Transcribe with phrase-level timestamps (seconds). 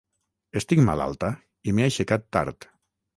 [0.61, 1.29] Estic malalta
[1.69, 2.69] i m'he aixecat tard.